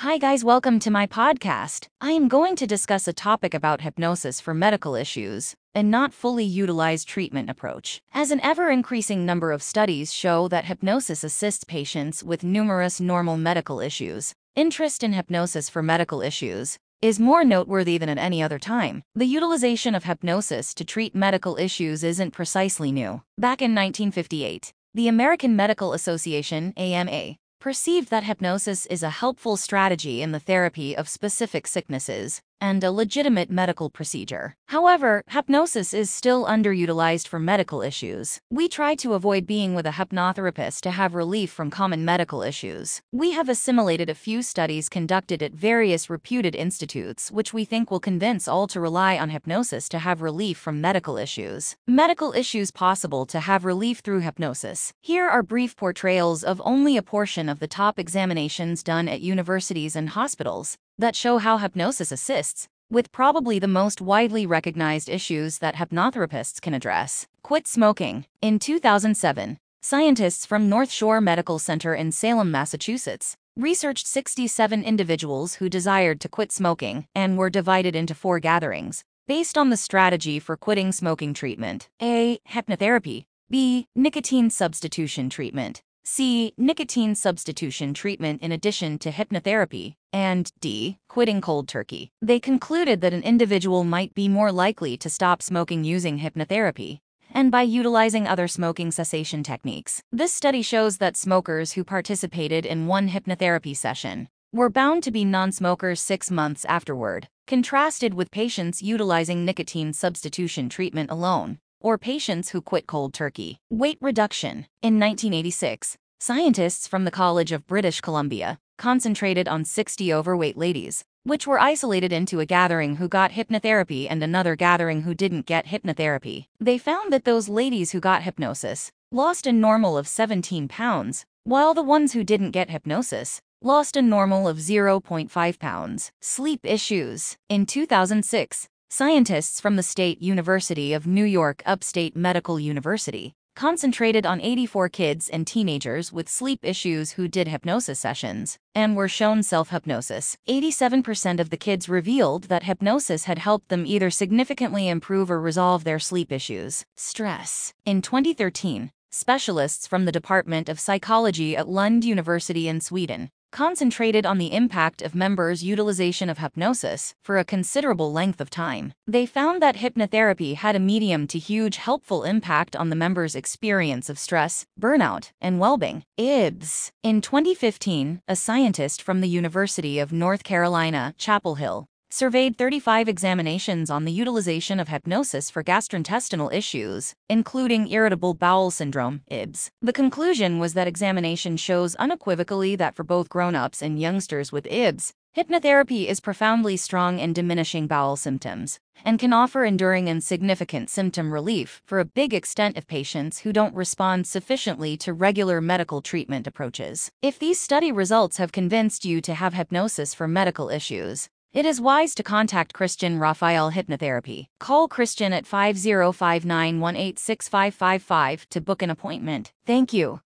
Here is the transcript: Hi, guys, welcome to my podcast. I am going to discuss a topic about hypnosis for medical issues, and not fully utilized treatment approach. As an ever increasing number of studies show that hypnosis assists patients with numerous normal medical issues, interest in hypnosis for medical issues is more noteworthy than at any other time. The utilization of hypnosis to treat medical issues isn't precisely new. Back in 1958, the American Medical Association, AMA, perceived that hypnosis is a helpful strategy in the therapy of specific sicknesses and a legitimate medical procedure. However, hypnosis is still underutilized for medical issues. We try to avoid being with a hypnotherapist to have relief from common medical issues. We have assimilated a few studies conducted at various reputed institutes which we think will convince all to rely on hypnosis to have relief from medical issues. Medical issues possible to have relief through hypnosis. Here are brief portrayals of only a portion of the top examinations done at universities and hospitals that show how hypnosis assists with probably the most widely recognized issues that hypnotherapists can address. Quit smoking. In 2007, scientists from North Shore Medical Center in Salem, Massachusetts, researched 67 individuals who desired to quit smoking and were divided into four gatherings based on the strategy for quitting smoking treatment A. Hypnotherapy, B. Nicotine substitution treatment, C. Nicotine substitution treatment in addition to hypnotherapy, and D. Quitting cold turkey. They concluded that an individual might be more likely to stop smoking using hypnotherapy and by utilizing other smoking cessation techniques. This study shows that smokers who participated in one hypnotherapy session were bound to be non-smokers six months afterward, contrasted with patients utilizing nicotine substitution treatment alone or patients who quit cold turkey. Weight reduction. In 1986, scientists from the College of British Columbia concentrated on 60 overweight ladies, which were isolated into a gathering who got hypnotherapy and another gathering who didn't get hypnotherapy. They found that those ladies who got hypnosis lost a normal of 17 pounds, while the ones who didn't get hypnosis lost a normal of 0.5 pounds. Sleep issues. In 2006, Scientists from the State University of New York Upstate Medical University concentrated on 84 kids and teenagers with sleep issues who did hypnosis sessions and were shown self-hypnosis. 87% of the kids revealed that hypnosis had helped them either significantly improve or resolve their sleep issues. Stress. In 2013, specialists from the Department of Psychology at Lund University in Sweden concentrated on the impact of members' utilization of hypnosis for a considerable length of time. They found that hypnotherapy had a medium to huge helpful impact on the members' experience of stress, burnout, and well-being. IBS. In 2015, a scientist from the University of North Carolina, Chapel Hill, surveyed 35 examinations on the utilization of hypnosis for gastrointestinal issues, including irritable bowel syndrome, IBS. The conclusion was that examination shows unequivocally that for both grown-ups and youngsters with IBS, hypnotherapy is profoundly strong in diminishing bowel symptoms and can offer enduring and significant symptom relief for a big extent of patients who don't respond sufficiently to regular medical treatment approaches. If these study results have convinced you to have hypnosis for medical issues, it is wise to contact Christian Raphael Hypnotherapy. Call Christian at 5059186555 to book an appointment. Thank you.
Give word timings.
Hi, 0.00 0.18
guys, 0.18 0.44
welcome 0.44 0.78
to 0.80 0.90
my 0.90 1.06
podcast. 1.06 1.86
I 2.02 2.10
am 2.10 2.28
going 2.28 2.54
to 2.56 2.66
discuss 2.66 3.08
a 3.08 3.14
topic 3.14 3.54
about 3.54 3.80
hypnosis 3.80 4.42
for 4.42 4.52
medical 4.52 4.94
issues, 4.94 5.54
and 5.74 5.90
not 5.90 6.12
fully 6.12 6.44
utilized 6.44 7.08
treatment 7.08 7.48
approach. 7.48 8.02
As 8.12 8.30
an 8.30 8.42
ever 8.42 8.68
increasing 8.68 9.24
number 9.24 9.52
of 9.52 9.62
studies 9.62 10.12
show 10.12 10.48
that 10.48 10.66
hypnosis 10.66 11.24
assists 11.24 11.64
patients 11.64 12.22
with 12.22 12.44
numerous 12.44 13.00
normal 13.00 13.38
medical 13.38 13.80
issues, 13.80 14.34
interest 14.54 15.02
in 15.02 15.14
hypnosis 15.14 15.70
for 15.70 15.82
medical 15.82 16.20
issues 16.20 16.76
is 17.00 17.18
more 17.18 17.42
noteworthy 17.42 17.96
than 17.96 18.10
at 18.10 18.18
any 18.18 18.42
other 18.42 18.58
time. 18.58 19.02
The 19.14 19.24
utilization 19.24 19.94
of 19.94 20.04
hypnosis 20.04 20.74
to 20.74 20.84
treat 20.84 21.14
medical 21.14 21.56
issues 21.56 22.04
isn't 22.04 22.32
precisely 22.32 22.92
new. 22.92 23.22
Back 23.38 23.62
in 23.62 23.74
1958, 23.74 24.74
the 24.92 25.08
American 25.08 25.56
Medical 25.56 25.94
Association, 25.94 26.74
AMA, 26.76 27.36
perceived 27.60 28.10
that 28.10 28.24
hypnosis 28.24 28.86
is 28.86 29.02
a 29.02 29.10
helpful 29.10 29.56
strategy 29.56 30.22
in 30.22 30.32
the 30.32 30.40
therapy 30.40 30.96
of 30.96 31.08
specific 31.08 31.66
sicknesses 31.66 32.42
and 32.60 32.82
a 32.82 32.90
legitimate 32.90 33.50
medical 33.50 33.90
procedure. 33.90 34.56
However, 34.66 35.22
hypnosis 35.28 35.94
is 35.94 36.10
still 36.10 36.44
underutilized 36.46 37.28
for 37.28 37.38
medical 37.38 37.82
issues. 37.82 38.40
We 38.50 38.68
try 38.68 38.94
to 38.96 39.14
avoid 39.14 39.46
being 39.46 39.74
with 39.74 39.86
a 39.86 39.92
hypnotherapist 39.92 40.80
to 40.80 40.90
have 40.90 41.14
relief 41.14 41.50
from 41.50 41.70
common 41.70 42.04
medical 42.04 42.42
issues. 42.42 43.00
We 43.12 43.32
have 43.32 43.48
assimilated 43.48 44.10
a 44.10 44.14
few 44.14 44.42
studies 44.42 44.88
conducted 44.88 45.42
at 45.42 45.52
various 45.52 46.10
reputed 46.10 46.54
institutes 46.54 47.30
which 47.30 47.52
we 47.52 47.64
think 47.64 47.90
will 47.90 48.00
convince 48.00 48.48
all 48.48 48.66
to 48.68 48.80
rely 48.80 49.18
on 49.18 49.30
hypnosis 49.30 49.88
to 49.90 49.98
have 50.00 50.22
relief 50.22 50.58
from 50.58 50.80
medical 50.80 51.16
issues. 51.16 51.76
Medical 51.86 52.32
issues 52.32 52.70
possible 52.70 53.26
to 53.26 53.40
have 53.40 53.64
relief 53.64 54.00
through 54.00 54.20
hypnosis. 54.20 54.92
Here 55.00 55.28
are 55.28 55.42
brief 55.42 55.76
portrayals 55.76 56.42
of 56.42 56.62
only 56.64 56.96
a 56.96 57.02
portion 57.02 57.48
of 57.48 57.60
the 57.60 57.68
top 57.68 57.98
examinations 57.98 58.82
done 58.82 59.08
at 59.08 59.20
universities 59.20 59.94
and 59.94 60.10
hospitals 60.10 60.78
that 60.98 61.16
show 61.16 61.38
how 61.38 61.58
hypnosis 61.58 62.12
assists 62.12 62.68
with 62.90 63.12
probably 63.12 63.58
the 63.58 63.68
most 63.68 64.00
widely 64.00 64.46
recognized 64.46 65.08
issues 65.08 65.58
that 65.58 65.76
hypnotherapists 65.76 66.60
can 66.60 66.74
address. 66.74 67.26
Quit 67.42 67.66
smoking. 67.66 68.26
In 68.40 68.58
2007, 68.58 69.58
scientists 69.80 70.46
from 70.46 70.68
North 70.68 70.90
Shore 70.90 71.20
Medical 71.20 71.58
Center 71.58 71.94
in 71.94 72.12
Salem, 72.12 72.50
Massachusetts, 72.50 73.36
researched 73.56 74.06
67 74.06 74.84
individuals 74.84 75.54
who 75.56 75.68
desired 75.68 76.20
to 76.20 76.28
quit 76.28 76.52
smoking 76.52 77.06
and 77.14 77.38
were 77.38 77.50
divided 77.50 77.96
into 77.96 78.14
four 78.14 78.38
gatherings 78.38 79.02
based 79.26 79.58
on 79.58 79.70
the 79.70 79.76
strategy 79.76 80.38
for 80.38 80.56
quitting 80.56 80.92
smoking 80.92 81.34
treatment 81.34 81.88
A. 82.00 82.38
Hypnotherapy, 82.48 83.24
B. 83.50 83.86
Nicotine 83.94 84.50
substitution 84.50 85.30
treatment, 85.30 85.82
C. 86.08 86.54
Nicotine 86.56 87.16
substitution 87.16 87.92
treatment 87.92 88.40
in 88.40 88.52
addition 88.52 88.96
to 89.00 89.10
hypnotherapy, 89.10 89.96
and 90.12 90.52
D. 90.60 90.98
Quitting 91.08 91.40
cold 91.40 91.66
turkey. 91.66 92.12
They 92.22 92.38
concluded 92.38 93.00
that 93.00 93.12
an 93.12 93.24
individual 93.24 93.82
might 93.82 94.14
be 94.14 94.28
more 94.28 94.52
likely 94.52 94.96
to 94.98 95.10
stop 95.10 95.42
smoking 95.42 95.82
using 95.82 96.20
hypnotherapy 96.20 97.00
and 97.34 97.50
by 97.50 97.62
utilizing 97.62 98.28
other 98.28 98.46
smoking 98.46 98.92
cessation 98.92 99.42
techniques. 99.42 100.00
This 100.12 100.32
study 100.32 100.62
shows 100.62 100.98
that 100.98 101.16
smokers 101.16 101.72
who 101.72 101.82
participated 101.82 102.64
in 102.64 102.86
one 102.86 103.08
hypnotherapy 103.08 103.76
session 103.76 104.28
were 104.52 104.70
bound 104.70 105.02
to 105.02 105.10
be 105.10 105.24
non-smokers 105.24 106.00
six 106.00 106.30
months 106.30 106.64
afterward, 106.66 107.26
contrasted 107.48 108.14
with 108.14 108.30
patients 108.30 108.80
utilizing 108.80 109.44
nicotine 109.44 109.92
substitution 109.92 110.68
treatment 110.68 111.10
alone 111.10 111.58
or 111.80 111.98
patients 111.98 112.50
who 112.50 112.60
quit 112.60 112.86
cold 112.86 113.14
turkey. 113.14 113.58
Weight 113.70 113.98
reduction. 114.00 114.66
In 114.82 114.98
1986, 114.98 115.96
scientists 116.18 116.86
from 116.86 117.04
the 117.04 117.10
College 117.10 117.52
of 117.52 117.66
British 117.66 118.00
Columbia 118.00 118.58
concentrated 118.78 119.48
on 119.48 119.64
60 119.64 120.12
overweight 120.12 120.56
ladies, 120.56 121.04
which 121.24 121.46
were 121.46 121.58
isolated 121.58 122.12
into 122.12 122.40
a 122.40 122.46
gathering 122.46 122.96
who 122.96 123.08
got 123.08 123.32
hypnotherapy 123.32 124.06
and 124.08 124.22
another 124.22 124.54
gathering 124.54 125.02
who 125.02 125.14
didn't 125.14 125.46
get 125.46 125.66
hypnotherapy. 125.66 126.46
They 126.60 126.78
found 126.78 127.12
that 127.12 127.24
those 127.24 127.48
ladies 127.48 127.92
who 127.92 128.00
got 128.00 128.22
hypnosis 128.22 128.92
lost 129.10 129.46
a 129.46 129.52
normal 129.52 129.96
of 129.96 130.08
17 130.08 130.68
pounds, 130.68 131.24
while 131.44 131.74
the 131.74 131.82
ones 131.82 132.12
who 132.12 132.24
didn't 132.24 132.50
get 132.50 132.70
hypnosis 132.70 133.40
lost 133.62 133.96
a 133.96 134.02
normal 134.02 134.46
of 134.46 134.58
0.5 134.58 135.58
pounds. 135.58 136.12
Sleep 136.20 136.60
issues. 136.64 137.36
In 137.48 137.66
2006, 137.66 138.68
Scientists 138.88 139.60
from 139.60 139.74
the 139.74 139.82
State 139.82 140.22
University 140.22 140.92
of 140.92 141.08
New 141.08 141.24
York 141.24 141.60
Upstate 141.66 142.14
Medical 142.14 142.60
University 142.60 143.34
concentrated 143.56 144.24
on 144.24 144.40
84 144.40 144.88
kids 144.90 145.28
and 145.28 145.46
teenagers 145.46 146.12
with 146.12 146.28
sleep 146.28 146.60
issues 146.62 147.12
who 147.12 147.26
did 147.26 147.48
hypnosis 147.48 147.98
sessions 147.98 148.58
and 148.74 148.94
were 148.94 149.08
shown 149.08 149.42
self-hypnosis. 149.42 150.36
87% 150.48 151.40
of 151.40 151.50
the 151.50 151.56
kids 151.56 151.88
revealed 151.88 152.44
that 152.44 152.62
hypnosis 152.62 153.24
had 153.24 153.38
helped 153.38 153.70
them 153.70 153.84
either 153.86 154.10
significantly 154.10 154.88
improve 154.88 155.30
or 155.30 155.40
resolve 155.40 155.84
their 155.84 155.98
sleep 155.98 156.30
issues. 156.30 156.84
Stress. 156.96 157.72
In 157.84 158.02
2013, 158.02 158.92
specialists 159.10 159.86
from 159.86 160.04
the 160.04 160.12
Department 160.12 160.68
of 160.68 160.78
Psychology 160.78 161.56
at 161.56 161.68
Lund 161.68 162.04
University 162.04 162.68
in 162.68 162.80
Sweden 162.80 163.30
concentrated 163.56 164.26
on 164.26 164.36
the 164.36 164.52
impact 164.52 165.00
of 165.00 165.14
members' 165.14 165.64
utilization 165.64 166.28
of 166.28 166.36
hypnosis 166.36 167.14
for 167.24 167.38
a 167.38 167.44
considerable 167.44 168.12
length 168.12 168.38
of 168.38 168.50
time. 168.50 168.92
They 169.06 169.24
found 169.24 169.62
that 169.62 169.76
hypnotherapy 169.76 170.56
had 170.56 170.76
a 170.76 170.86
medium 170.92 171.26
to 171.28 171.38
huge 171.38 171.78
helpful 171.78 172.22
impact 172.22 172.76
on 172.76 172.90
the 172.90 173.02
members' 173.04 173.34
experience 173.34 174.10
of 174.10 174.18
stress, 174.18 174.66
burnout, 174.78 175.30
and 175.40 175.58
well-being. 175.58 176.02
IBS. 176.20 176.90
In 177.02 177.20
2015, 177.20 178.20
a 178.28 178.36
scientist 178.36 179.00
from 179.00 179.20
the 179.20 179.28
University 179.28 179.98
of 179.98 180.12
North 180.12 180.44
Carolina, 180.44 181.14
Chapel 181.16 181.54
Hill, 181.54 181.86
surveyed 182.10 182.56
35 182.56 183.08
examinations 183.08 183.90
on 183.90 184.04
the 184.04 184.12
utilization 184.12 184.78
of 184.78 184.88
hypnosis 184.88 185.50
for 185.50 185.62
gastrointestinal 185.62 186.52
issues, 186.52 187.14
including 187.28 187.90
irritable 187.90 188.34
bowel 188.34 188.70
syndrome, 188.70 189.22
IBS. 189.30 189.70
The 189.82 189.92
conclusion 189.92 190.58
was 190.58 190.74
that 190.74 190.86
examination 190.86 191.56
shows 191.56 191.94
unequivocally 191.96 192.76
that 192.76 192.94
for 192.94 193.04
both 193.04 193.28
grown-ups 193.28 193.82
and 193.82 194.00
youngsters 194.00 194.52
with 194.52 194.64
IBS, 194.64 195.12
hypnotherapy 195.36 196.06
is 196.06 196.20
profoundly 196.20 196.76
strong 196.76 197.18
in 197.18 197.32
diminishing 197.34 197.86
bowel 197.86 198.16
symptoms 198.16 198.78
and 199.04 199.18
can 199.18 199.32
offer 199.32 199.64
enduring 199.64 200.08
and 200.08 200.24
significant 200.24 200.88
symptom 200.88 201.32
relief 201.32 201.82
for 201.84 202.00
a 202.00 202.04
big 202.04 202.32
extent 202.32 202.78
of 202.78 202.86
patients 202.86 203.40
who 203.40 203.52
don't 203.52 203.74
respond 203.74 204.26
sufficiently 204.26 204.96
to 204.96 205.12
regular 205.12 205.60
medical 205.60 206.00
treatment 206.00 206.46
approaches. 206.46 207.10
If 207.20 207.38
these 207.38 207.60
study 207.60 207.92
results 207.92 208.38
have 208.38 208.52
convinced 208.52 209.04
you 209.04 209.20
to 209.20 209.34
have 209.34 209.52
hypnosis 209.52 210.14
for 210.14 210.26
medical 210.26 210.70
issues, 210.70 211.28
it 211.56 211.64
is 211.64 211.80
wise 211.80 212.14
to 212.14 212.22
contact 212.22 212.74
Christian 212.74 213.18
Raphael 213.18 213.72
Hypnotherapy. 213.72 214.48
Call 214.60 214.88
Christian 214.88 215.32
at 215.32 215.46
5059186555 215.46 218.44
to 218.50 218.60
book 218.60 218.82
an 218.82 218.90
appointment. 218.90 219.54
Thank 219.64 219.94
you. 219.94 220.20